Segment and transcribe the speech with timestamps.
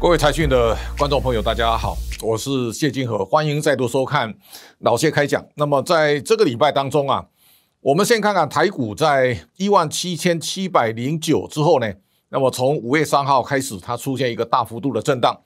[0.00, 4.34] 各位财讯的观众朋友，大家好，我是谢金河，欢迎再度收看
[4.78, 5.46] 老谢开讲。
[5.56, 7.26] 那么在这个礼拜当中啊，
[7.82, 11.92] 我们先看看台股在一万七千七百零九之后呢，
[12.30, 15.38] 那么从五月三号开始，它出现一个大幅度的震荡，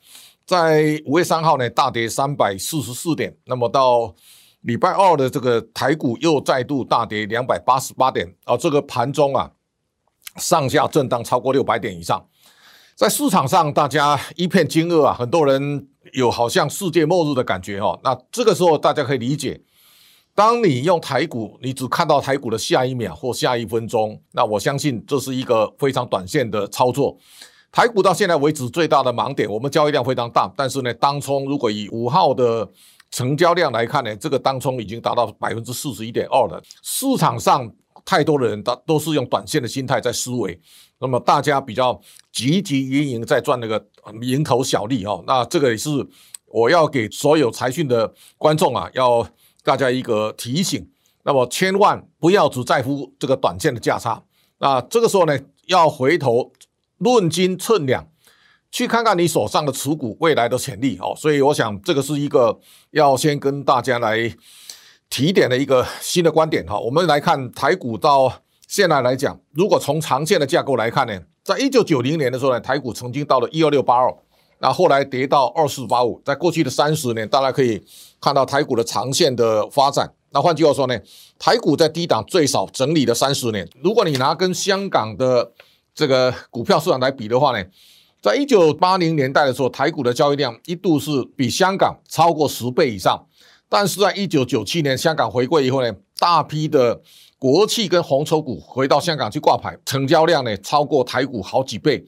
[0.46, 4.14] 在五月三号呢大跌三百四十四点，那么到
[4.60, 9.50] 礼拜二的这个台股又再度大跌两百八十八点，啊，这个盘中啊
[10.36, 12.24] 上下震荡超过六百点以上。
[12.96, 17.98] 在市场上，大家一片惊愕啊，很多人有好像世界末日的感觉哈。
[18.04, 19.60] 那这个时候，大家可以理解，
[20.32, 27.16] 当你用台股，你只看到台股的下一秒或下一分钟，那我相信这是一个非常短线的操作。
[27.72, 32.68] 台股到现在为止最大的盲点，我们交易量非常大，但是呢，当冲如果以五号的
[33.10, 36.62] 成交量来看呢，这个当冲已经达到百分之四十一点二了。
[36.84, 37.68] 市场上
[38.04, 40.60] 太多的人，都都是用短线的心态在思维。
[40.98, 42.00] 那么大家比较
[42.32, 43.80] 积极营营在赚那个
[44.20, 45.90] 蝇头小利哦，那这个也是
[46.46, 49.26] 我要给所有财讯的观众啊，要
[49.62, 50.88] 大家一个提醒。
[51.24, 54.22] 那么千万不要只在乎这个短线的价差，
[54.58, 56.52] 那这个时候呢，要回头
[56.98, 58.06] 论斤称两，
[58.70, 61.14] 去看看你手上的持股未来的潜力哦。
[61.16, 62.60] 所以我想这个是一个
[62.90, 64.30] 要先跟大家来
[65.08, 66.78] 提点的一个新的观点哈。
[66.78, 68.32] 我们来看台股到。
[68.66, 74.12] 现在来讲，如果从长线的架构来看呢，在一九九零年的时候呢，台股曾经到了一二六八二，
[74.58, 77.80] 那后来跌到二四八五，在过去的三十年，大家可以
[78.20, 80.10] 看到台股的长线的发展。
[80.30, 80.98] 那换句话说呢，
[81.38, 83.68] 台股在低档最少整理了三十年。
[83.80, 85.52] 如果你拿跟香港的
[85.94, 87.64] 这个股票市场来比的话呢，
[88.20, 93.24] 在一九八零年代的时候，台股的交易量一度是比香港超过十倍以上，
[93.74, 97.00] 但是在一九九七年香港回归以后呢，大批的
[97.40, 102.04] 国企跟红筹股回到香港去挂牌，成交量呢超过台股好几倍，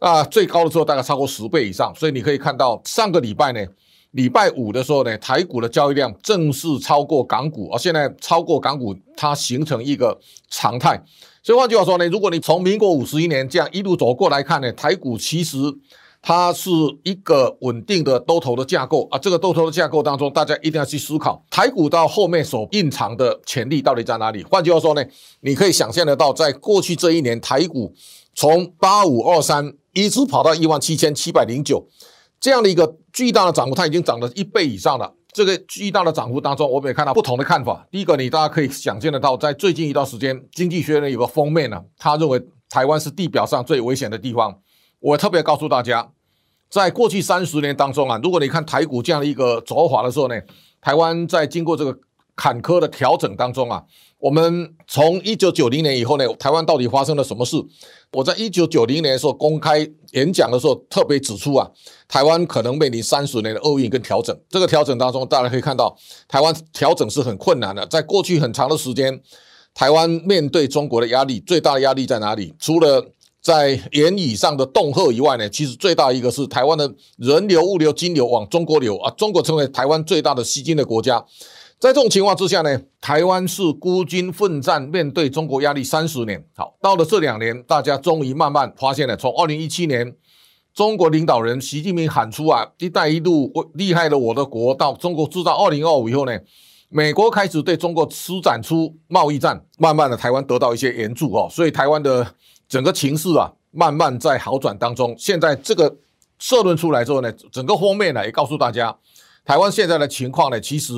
[0.00, 1.90] 啊，最高的时候大概超过十倍以上。
[1.94, 3.66] 所以你可以看到上个礼拜呢，
[4.10, 11.02] 礼拜五的时候呢，台股的交易量正式超过港股，而现在超过港股，它形成一个常态。
[11.42, 15.56] 所以换句话说呢，如果你从民国五十一年这样一路走过来看呢，台股其实。
[16.20, 16.70] 它是
[17.04, 24.42] 一个稳定的多头的架构啊，这个多头的架构当中，大家一定要去思考台股到后面所蕴藏的潜力到底在哪里。
[24.42, 25.04] 换句话说呢，
[25.40, 27.94] 你可以想象得到，在过去这一年，台股
[28.34, 31.88] 从八五二三一直跑到一万七千七百零九，
[32.40, 35.14] 这样的一个巨大的涨幅，它已经涨了一倍以上了。
[35.32, 37.86] 这个巨大的涨幅当中，我们也看到不同的看法。
[37.92, 44.58] 第一个，你大家可以想象得到，在最近一段时间，经济学人有个封面呢，他认为台湾是地表上最危险的地方。
[45.00, 46.10] 我特别告诉大家，
[46.70, 50.34] 在过去三十年当中啊，如果你看台股这样的一个走法的时候呢，
[50.80, 51.96] 台湾在经过这个
[52.34, 53.82] 坎坷的调整当中啊，
[54.18, 57.56] 我们从一九九零年以后呢，台湾到底发生了什么事？
[58.12, 61.68] 我在一九九零年的时候公开演讲的时候，特别指出啊，
[62.08, 64.36] 台湾可能面临三十年的厄运跟调整。
[64.48, 67.86] 这个调整当中，大家可以看到，台湾调整是很困难的。
[67.86, 69.20] 在过去很长的时间，
[69.74, 72.54] 台湾面对中国的压力，最大的压力在哪里？
[72.58, 73.12] 除了
[73.48, 81.24] 在言语上的恫吓以外呢，其实最大一个是台湾的人流、物流、金流往中国流啊，中国成为台湾最大的吸金的国家。
[81.78, 86.44] 在这种情况之下呢，台湾是孤军奋战，面对中国压力三十年。
[86.54, 90.14] 好，到了这两年，大家终于慢慢发现了，从二零一七年
[90.74, 96.38] 中国领导人习近平喊出啊“一带一路厉害了我的国”，到中国制造二零二五以后呢，
[96.90, 102.34] 美国开始对中国施展出贸易战，慢慢的台湾得到一些援助哦，所以台湾的。
[102.68, 105.14] 整个情势啊，慢慢在好转当中。
[105.18, 105.96] 现在这个
[106.38, 108.94] 社论出来之后呢，整个封面呢也告诉大家，
[109.44, 110.92] 台湾现在的情况呢，其实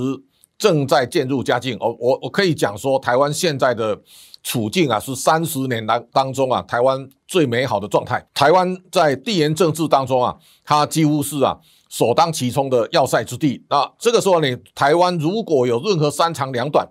[0.59, 1.77] 正在渐入佳境。
[1.81, 3.99] 我我我可以讲说，台湾现在的
[4.43, 8.27] 处境啊，是三十年来当中啊，台湾最美好的状态。
[8.35, 11.57] 台湾在地缘政治当中啊，它几乎是啊
[11.89, 13.65] 首当其冲的要塞之地。
[13.71, 16.87] 那这个时候呢，台湾如果有任何三长两短，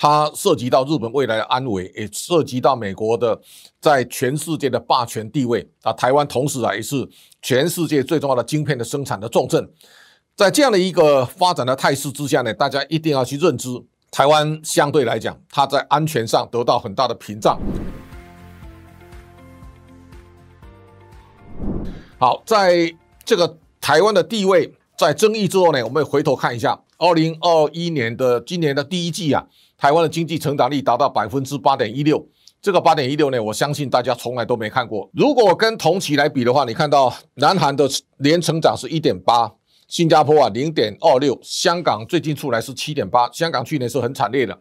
[0.00, 3.36] 它涉及到日本未来的安危，也涉及到美国的
[3.80, 5.92] 在全世界的霸权地位啊。
[5.92, 7.06] 台湾同时啊，也是
[7.42, 9.68] 全世界最重要的晶片的生产的重镇。
[10.36, 13.68] 在这样的一个发展的态势之下呢，大家一定要去认知，
[14.12, 17.58] 台湾相对来讲，它在安全上得到很大的屏障。
[22.20, 22.94] 好，在
[23.24, 29.44] 这个台湾的地位在争议之后呢，我们回头看一下二零二一年的今年的第一季啊。
[29.78, 32.26] 台湾的经济成长率达到百分之八点一六，
[32.60, 35.08] 这个八点一六呢，我相信大家从来都没看过。
[35.14, 37.88] 如果跟同期来比的话，你看到南韩的
[38.18, 39.52] 年成长是一点八，
[39.86, 44.58] 新加坡啊零点二六，香港最近出来是七点八，香港去年是很惨烈的。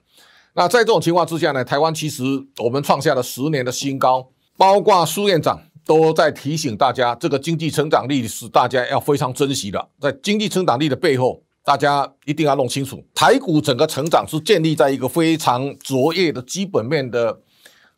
[0.54, 2.24] 那在这种情况之下呢，台湾其实
[2.64, 9.90] 我们创下了十年的新高，包括苏院长都在提醒大家，这个经济成长力是大家要非常珍惜的。
[10.00, 17.42] 在经济成长力的背后，大家一定要弄清楚，台股整个成长是建立在一个非常卓越的基本面的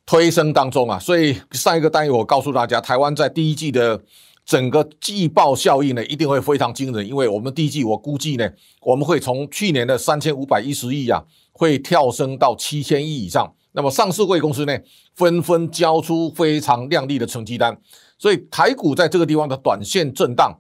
[0.07, 0.97] 推升当中啊。
[0.97, 4.01] 所以上一个单元我告诉大家，台湾在第一季的
[4.43, 8.49] 整个季报效应呢，一定会非常惊人，因为我们第一季我估计呢，
[8.81, 13.53] 我们会从去年的三千五百一十亿啊，会跳升到七千亿以上。
[13.73, 14.75] 那么上市贵公司呢，
[15.13, 17.79] 纷纷交出非常亮丽的成绩单，
[18.17, 20.59] 所以台股在这个地方的短线震荡，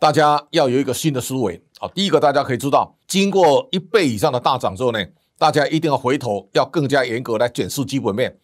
[0.00, 1.88] 大家要有一个新的思维好。
[1.88, 5.04] 第一个，大家可以知道，经过一倍以上的大涨之后呢，
[5.38, 8.36] 大家一定要回头，要更加严格来检视基本面，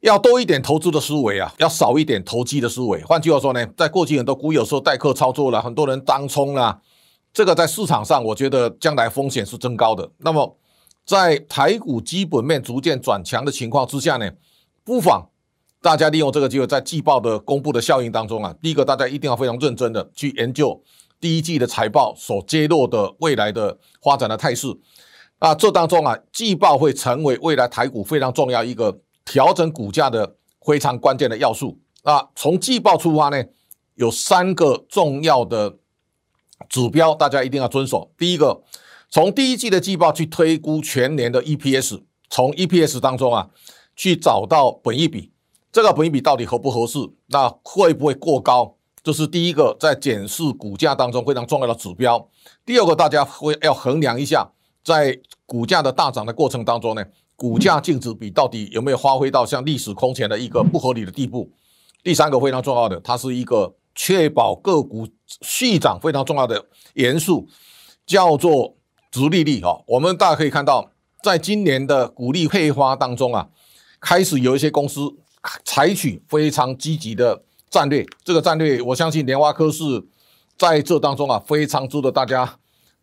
[0.00, 3.02] 要多一点投资的思维啊，要少一点投机的思维。
[3.02, 6.80] 换句话说呢，在过去很多股有时候代客操作了，很多人当冲了，
[7.32, 10.10] 这个在市场上，我觉得将来风险是增高的。
[10.18, 10.56] 那么，
[11.06, 14.30] 在台股基本面逐渐转强的情况之下呢，
[14.84, 15.26] 不妨
[15.80, 20.80] 大家利用这个机会，在季报的公布的效应当中啊，第一个大家一定要非常认真的去研究
[21.24, 24.68] 第一季的财报所揭露的未来的发展的态势
[25.38, 32.28] 啊，这当中啊，季报会成为未来台股非常重要一个调整股价的非常关键的要素啊。
[32.36, 33.42] 从季报出发呢，
[33.94, 35.78] 有三个重要的
[36.68, 38.12] 指标，大家一定要遵守。
[38.18, 38.62] 第一个。
[39.08, 43.48] 从第一季的季报去推估全年的 EPS，从 EPS 当中啊
[43.94, 45.30] 去找到本益比，
[45.70, 46.98] 这个本益比到底合不合适？
[47.28, 48.76] 那会不会过高？
[49.04, 52.28] 这是第一个在检视股价当中非常重要的指标。
[52.64, 54.50] 第二个，大家会要衡量一下，
[54.82, 57.04] 在股价的大涨的过程当中呢，
[57.36, 61.50] 股价净值比到底有没有发挥到像历史空前的一个不合理的地步？
[62.02, 65.06] 第三个非常重要的，它是一个确保个股
[65.42, 66.64] 续涨非常重要的
[66.94, 67.46] 元素，
[68.06, 68.74] 叫做。
[69.14, 70.90] 殖利率哈，我们大家可以看到，
[71.22, 73.48] 在今年的股利配发当中啊，
[74.00, 75.02] 开始有一些公司
[75.64, 78.06] 采取非常积极的战略。
[78.22, 79.82] 这个战略，我相信联发科是
[80.56, 82.54] 在这当中啊，非常值得大家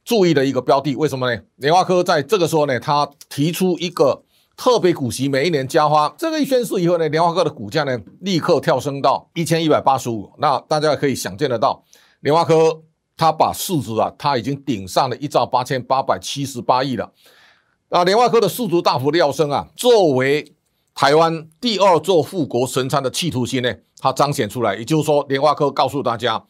[0.05, 0.95] 注意的一个标的。
[0.95, 1.41] 为什么呢？
[1.57, 4.23] 联发科在这个时候呢，它提出一个
[4.55, 6.07] 特别股息，每一年加发。
[6.17, 10.31] 这个一宣示以后呢，联发科的股价呢，立刻跳升到一千一百八十五。
[10.37, 11.83] 那大家可以想见得到，
[12.21, 12.81] 联发科。
[13.17, 17.11] 它把市值啊，它已经顶上了一兆八千八百七十八亿了。
[17.89, 20.55] 啊，联发科的市值大幅飙升啊，作为
[20.93, 24.75] 台湾第二座富国神山的企图心呢，它彰显出来。
[24.75, 26.43] 也就是说，联发科告诉大家，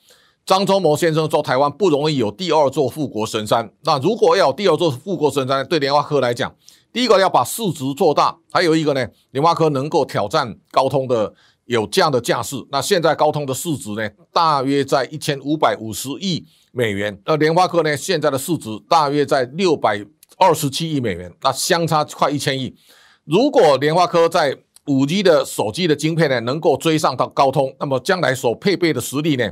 [0.46, 3.72] 张忠谋先生说，台湾不容易有第二座富国神山。
[3.84, 6.54] 那如果要有第二座富国神山，对联发科来讲，
[6.92, 11.34] 第一个要把市值做大，还有一个呢，联发科能够挑战高通的。
[11.66, 20.04] 有这样的架势，那现在高通的市值呢，大约在一千五百五十亿美元，那联发科呢，现在的市值大约在六百
[20.38, 22.76] 二十七亿美元，那相差快一千亿。
[23.26, 24.58] 如果联发科在
[24.88, 29.52] 五 G 的手机的晶片呢，能够追上到高通，那么将来所配备的实力呢，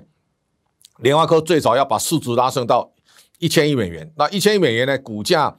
[0.98, 2.92] 联发科最少要把市值拉升到
[3.38, 4.12] 一千亿美元。
[4.18, 5.56] 那一千亿美元呢，股价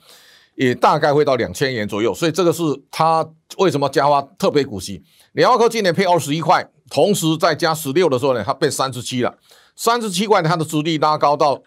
[0.56, 2.12] 也大概会到两千元左右。
[2.12, 3.26] 所以这个是它
[3.58, 5.02] 为什么加发特别股息。
[5.32, 9.38] 联发科今年配二十一块，同时再加十六的时候呢，它变三十七了。
[9.76, 11.62] 三十七块，它的值率拉高到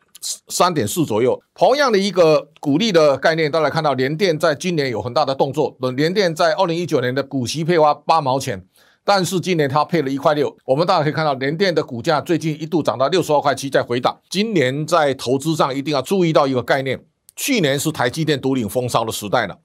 [0.47, 1.41] 三点四左右。
[1.53, 5.75] 同样的一个股利的概念，大家看到联电在今年有很大的动作。
[5.95, 8.65] 联电在二零一九年的股息配发八毛钱，
[9.03, 10.55] 但是今年它配了一块六。
[10.65, 14.17] 我们大家可以看到，联电的股价最近一度涨到六十二块七，在回档。
[14.29, 17.03] 今年在投资上一定要注意到一个概念，
[17.35, 19.57] 去年是台积电独领风骚的时代了。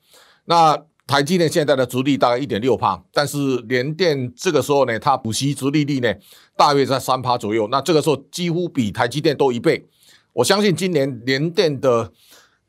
[0.46, 6.12] 那台积电现在的殖利大概一点六帕，但是联电这个时候呢，它补息殖利率呢
[6.54, 9.86] 大约在三帕左右，那这个时候几乎比台积电多一倍。
[10.38, 12.08] 我相信今年联电的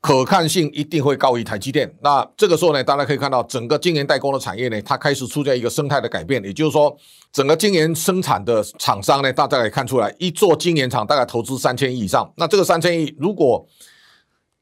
[0.02, 1.94] 可看性一定会高于台积电。
[2.02, 6.98] 那这个时候呢，大家可以看到整个晶圆代工的产业呢，它开始出现一个生态的改变，也就是说，
[7.32, 12.34] 整个晶圆生产的厂商呢，大家可以看出来，一座晶圆厂大概投资三千亿以上。
[12.38, 13.64] 那这个三千亿如果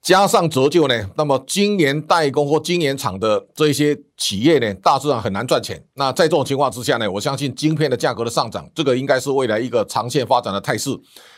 [0.02, 5.84] 加上折旧呢，那么今年代工或今年厂的这一些企业呢，大致上很难赚钱。
[5.96, 10.92] 那在这种情况之下呢，我相信晶片的价格的上涨，这个应该是未来一个长线发展的态势。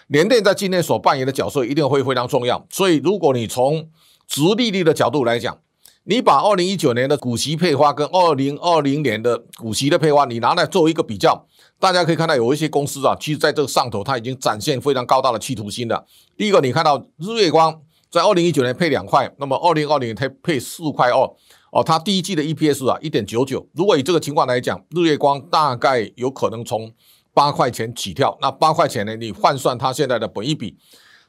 [0.08, 2.64] 联电在今年所扮演的角色一定会非常重要。
[2.70, 3.90] 所以，如果你从
[4.28, 5.58] 直利率的角度来讲，
[6.04, 11.48] 你把二零一九年的股息配发跟二零二零年的股息的配发，你拿来作为一个比较，
[11.80, 16.06] 大家可以看到有一些公司啊，其实在这个上头，它已经展现非常高大的企图心了。
[16.38, 17.82] 第一个，你看到日月光。
[18.12, 21.20] 在二零一九年配两块，那么二零二零年配配四块二
[21.72, 23.68] 哦，它第一季的 EPS 啊一点九九。
[23.76, 26.92] 如果以这个情况来讲，日月光大概有可能从
[27.36, 28.36] 八块钱起跳。
[28.42, 30.76] 那八块钱呢，你换算它现在的本益比，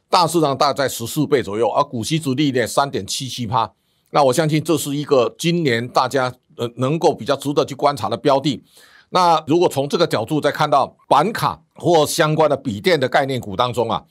[0.08, 3.70] 大市场大概在十四倍左右，而股息值利率三点七七趴。
[4.12, 8.64] 那我相信这是一个今年大家呃能够比较值得去观察的标的。
[9.10, 14.02] 那如果从这个角度再看到板卡或相关的笔电的概念股当中啊，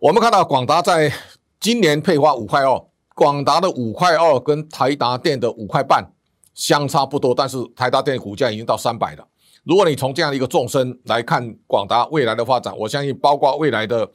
[0.00, 1.12] 我们看到广达在
[1.60, 2.82] 今年配发五块二，
[3.14, 6.10] 广达的五块二跟台达电的五块半
[6.54, 9.26] 相差不多，但是台达电股价已经到三百了。
[9.64, 14.10] 如果你从这样的一个纵深来看广达未来的发展，我相信包括未来的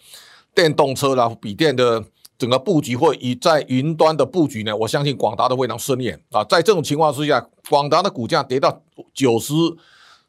[0.56, 2.04] 电动车啦、笔电的
[2.36, 6.44] 整个布局或以在云端的布局呢，我相信广达都非常顺眼啊。
[6.46, 8.82] 在这种情况之下，广达的股价跌到
[9.14, 9.54] 九十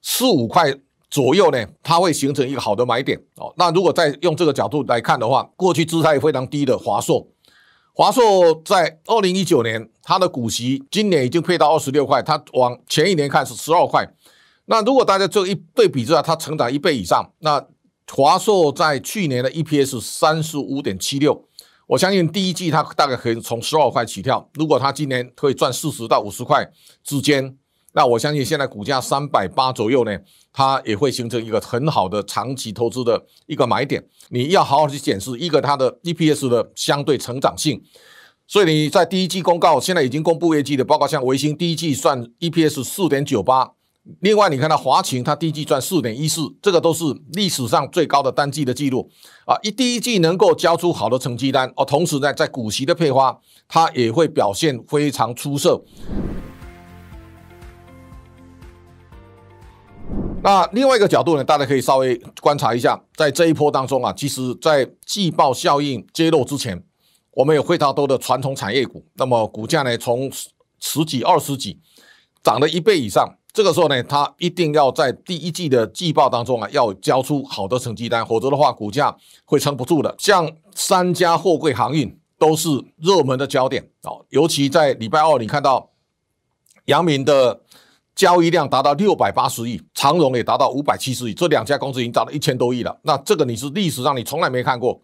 [0.03, 0.71] 四五块
[1.17, 3.51] 左右呢，它会形成一个好的买点哦。
[3.57, 7.27] 那如果再用这个角度来看的话，过去姿态非常低的华硕，
[7.95, 14.07] 华硕在二零一九年它的股息今年已经配到二十六块，它往前一年看是十二块。
[14.67, 17.67] 那如果大家做一对比之下，它成长一倍以上，那
[18.13, 21.45] 华硕在去年的 EPS 三十五点七六，
[21.87, 24.47] 我相信第一季它大概可以从十二块起跳。
[24.53, 26.71] 如果它今年可以赚四十到五十块
[27.03, 27.57] 之间，
[27.97, 30.15] 那我相信现在股价三百八左右呢，
[30.53, 34.05] 它也会形成一个很好的长期投资的一个买点。
[34.29, 37.83] 你要好好去检视一个它的 EPS 的相对成长性。
[38.47, 43.73] 所以你在第一季公告，现在已经公布业绩的，包括像维新第一季算 EPS 四点九八。
[44.21, 49.11] 另外，你看到华擎，它第一季赚四点一四，这个都是历史上最高的单季的记录
[49.47, 49.57] 啊！
[49.63, 53.37] 一第一季能够交出好的成绩单哦，同时呢，在股息的配发，
[53.67, 55.83] 它也会表现非常出色。
[60.43, 66.81] 那另外一个角度呢，大家可以稍微观察一下，在这一波当中啊，其实在季报效应揭露之前，
[67.33, 70.31] 我们有非常多的传统产业股，那么股价呢，从
[70.79, 71.81] 十几、二十几
[72.45, 73.37] 涨了一倍以上。
[73.53, 79.17] 这个时候呢，它一定要在第一季的季报当中啊，要交出好的成绩单，否则的话，股价
[79.47, 80.15] 会撑不住的。
[80.19, 85.91] 像三家货柜航运都是热门的焦点哦，尤其在礼拜二，你看到
[86.85, 87.63] 阳明的
[88.17, 92.99] 交易量达到六百八十亿，长荣也达到五百七十亿，这两家公司已经达到一千多亿了。
[93.03, 94.99] 那这个你是历史上你从来没看过。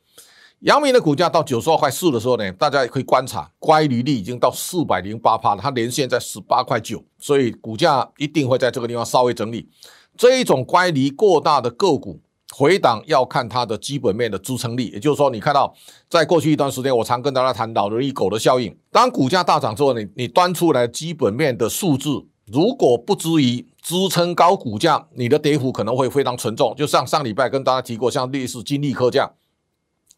[0.60, 9.68] 阳明的股价到九十二块四的时候呢，大家也可以观察，乖离率已经到四百零八趴了，它连线在十八块九，所以股价一定会在这个地方稍微整理。
[10.16, 12.18] 这一种乖离过大的个股
[12.54, 15.74] 回档要看它的基本面的支撑力，也就是说，你看到
[16.08, 26.74] 在过去一段时间，我常跟大家谈老人与狗的效应，当股价大涨之后，你你端出来基本面的数字如果不足以支撑高股价，你的跌幅可能会非常沉重。
[26.76, 29.32] 就像上礼拜跟大家提过，像类似金利科这样。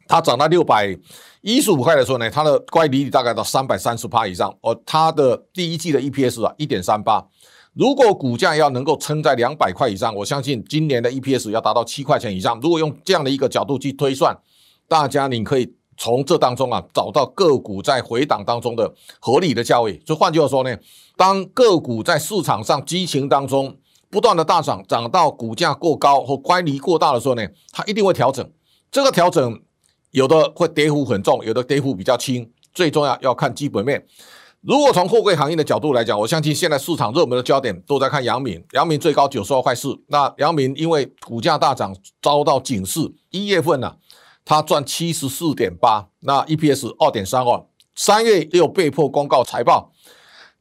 [0.07, 0.95] 它涨到六百
[1.41, 4.55] 一十五块的时候呢，它的乖离率大概到三百三十趴以上。
[4.61, 7.27] 哦，它的第一季的 EPS 啊，一点三八。
[7.73, 12.61] 如果股价要能够撑在两百块以上，我相信今年的 EPS 要达到七块钱以上。
[12.61, 14.39] 如果用这样的一个角度去推算，
[14.87, 19.99] 大家你可以从这当中啊找到个股在回档当中的合理的价位。
[20.07, 20.77] 所以换句话说呢，
[21.17, 23.75] 当个股在市场上激情当中
[24.11, 28.49] 不断的大涨，涨到股价过高或乖离过大的时候呢，它一定会调整。
[28.91, 29.61] 这个调整。
[30.11, 32.49] 有的会跌幅很重，有的跌幅比较轻。
[32.73, 34.07] 最重要要看基本面。
[34.61, 38.65] 如果从货柜行业的角度来讲，我相信现在市场热门的焦点都在看阳明。
[38.75, 41.93] 阳明最高九十二块四，那阳明因为股价大涨
[42.23, 43.93] 遭到警示，一月份呢，
[44.45, 47.67] 它赚七十四点八，那 EPS 二点三二。
[47.95, 49.93] 三月又被迫公告财报，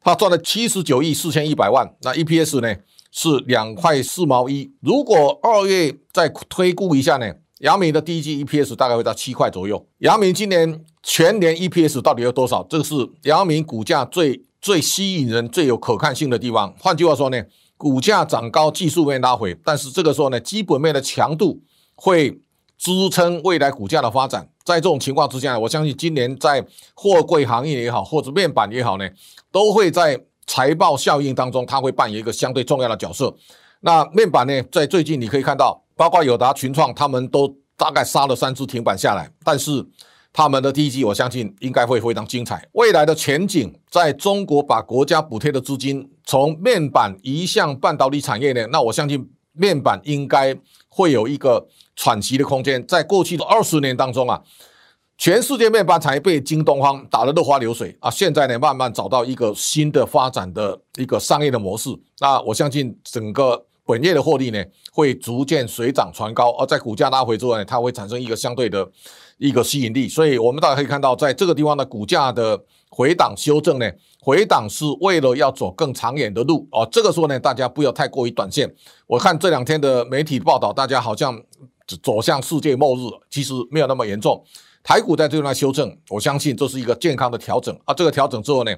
[0.02, 2.76] 它赚了七十九亿四千一百万，那 EPS 呢
[3.12, 4.72] 是两块四毛一。
[4.82, 7.34] 如果二月再推估一下呢？
[7.60, 9.88] 阳明的第一季 EPS 大概会到七块左右。
[10.00, 12.62] 阳明今年全年 EPS 到底有多少？
[12.70, 16.74] 这个是阳明股价最最吸引人、最有可看性的地方。
[16.78, 17.42] 换句话说呢，
[17.78, 21.62] 股价涨高，技术面拉回，但是这个时候呢，基本面的强度
[21.96, 22.38] 会
[22.84, 24.46] 支撑未来股价的发展。
[24.66, 29.10] 在这种情况之下，我相信今年在货柜行业也好，或者面板也好呢，
[29.52, 33.34] 都会在财报效应当中，它会扮演一个相对重要的角色。
[33.80, 35.80] 那面板呢，在最近你可以看到。
[35.96, 37.48] 包括友达、群创，他们都
[37.78, 39.86] 大概杀了三只停板下来，但是
[40.34, 42.68] 他们的第一季，我相信应该会非常精彩。
[42.72, 48.66] 未来的前景，在中国把国家补贴的资金从面板移向半导体产业呢？
[48.72, 50.56] 那我相信面板应该
[50.90, 52.86] 会有一个喘息的空间。
[52.86, 54.42] 在过去的二十年当中啊，
[55.18, 61.90] 全世界面板产业被京东方打得落花流水啊，现在呢慢慢找到一个新的发展的一个商业的模式。
[62.20, 63.66] 那我相信整个。
[63.86, 68.90] 本业的获利呢，会逐渐水涨船高，而在股价拉回之后呢，它会产生一个相对的
[69.38, 70.08] 一个吸引力。
[70.08, 72.58] 所以，我们大家可以看到，在这个地方的股价的
[72.96, 76.88] 回档修正呢，回档是为了要走更长远的路哦。
[76.92, 78.72] 这个时候呢，大家不要太过于短线。
[79.08, 81.42] 我看这两天的媒体报道，大家好像
[82.04, 84.44] 走向世界末日，其实没有那么严重。
[84.84, 87.94] 台股在这段修正，我相信这是一个健康的调整啊。
[87.94, 88.72] 这个调整之后呢，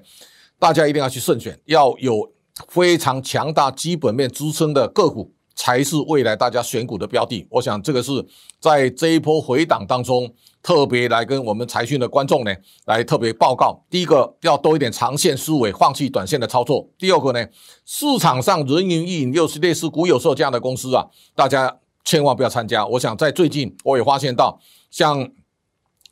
[0.57, 2.31] 大家一定要去慎选，要有。
[2.69, 7.47] 非常强大基本面支撑的个股，才是未来大家选股的标的。
[7.49, 8.11] 我想这个是
[8.59, 10.31] 在这一波回档当中，
[10.61, 12.53] 特别来跟我们财讯的观众呢，
[12.85, 13.83] 来特别报告。
[13.89, 16.87] 第一个要多一点长线思维，放弃短线的操作。
[16.97, 17.45] 第二个呢，
[17.85, 22.85] 市场上人云亦云，又是类似股有售这样的公司啊，大家千万不要参加。
[22.85, 24.59] 我想在最近我也发现到，
[24.91, 25.31] 像。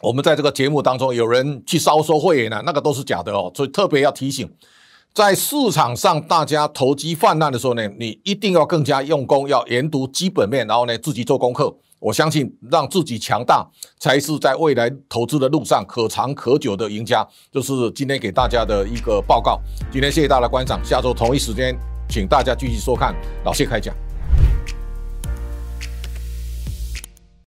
[0.01, 4.53] 我们在这个节目当中，有人去烧收会员呢，那个都是假的哦，所以特别要提醒，
[5.13, 11.72] 在市场上大家投机泛滥的时候呢，你一定要更加用功，要研读基本面，然后呢自己做功课。
[12.00, 13.63] 我相信让自己强大，
[14.00, 17.25] 才是在未来投资的路上可长可久的赢家。
[17.51, 19.62] 就是今天给大家的一个报告。
[19.91, 21.77] 今天谢谢大家的观赏，下周同一时间，
[22.10, 23.15] 请大家继续收看
[23.46, 23.96] 老谢开讲。